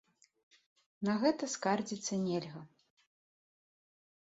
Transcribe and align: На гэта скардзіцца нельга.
На 1.07 1.13
гэта 1.25 1.51
скардзіцца 1.57 2.13
нельга. 2.25 2.65